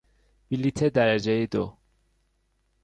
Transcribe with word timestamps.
بلیط 0.49 0.83
درجهی 0.83 1.47
دو 1.47 1.77